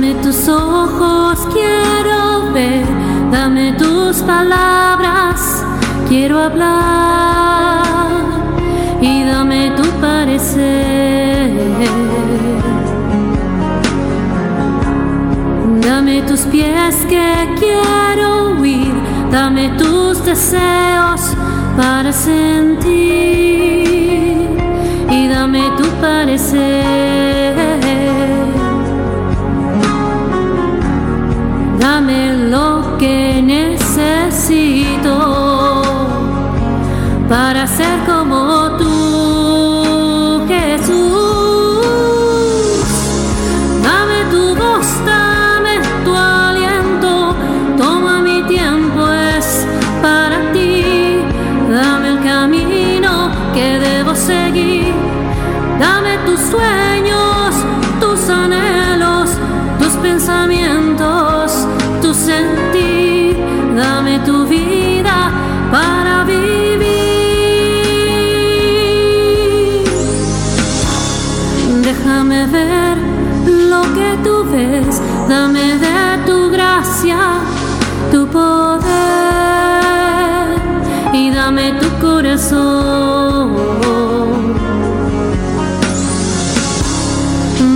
[0.00, 2.86] Dame tus ojos, quiero ver,
[3.30, 5.62] dame tus palabras,
[6.08, 8.16] quiero hablar
[9.02, 11.50] y dame tu parecer.
[15.82, 18.94] Dame tus pies que quiero oír,
[19.30, 21.36] dame tus deseos
[21.76, 22.88] para sentir
[25.10, 26.79] y dame tu parecer.
[37.66, 41.86] Ser como tú, Jesús.
[43.82, 47.34] Dame tu voz, dame tu aliento,
[47.76, 49.66] toma mi tiempo, es
[50.00, 51.22] para ti.
[51.70, 54.94] Dame el camino que debo seguir,
[55.78, 57.54] dame tus sueños,
[58.00, 59.30] tus anhelos,
[59.78, 61.66] tus pensamientos,
[62.00, 63.36] tu sentir,
[63.76, 64.79] dame tu vida
[72.50, 72.96] ver
[73.70, 77.18] lo que tú ves, dame de tu gracia,
[78.10, 78.80] tu poder
[81.12, 83.56] y dame tu corazón.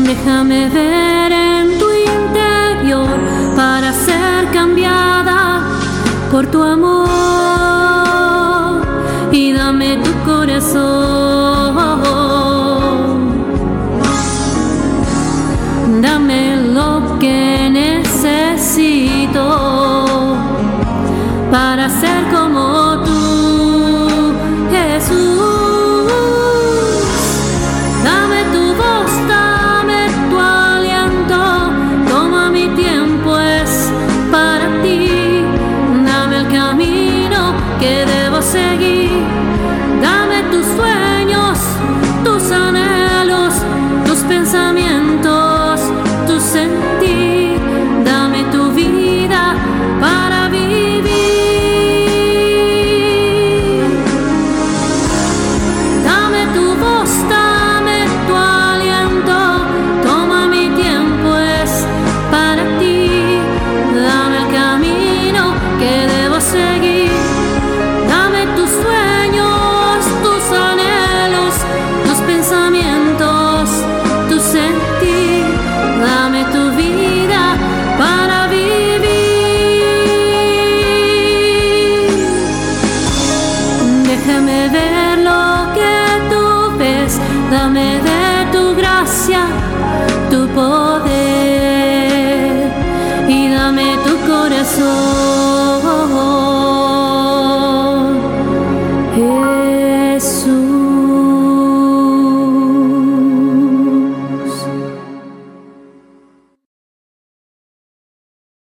[0.05, 3.19] Déjame ver en tu interior
[3.57, 5.63] para ser cambiada
[6.31, 7.09] por tu amor
[9.33, 11.24] y dame tu corazón.
[17.19, 19.45] Que necesito
[21.51, 24.33] para ser como tú,
[24.71, 25.44] Jesús.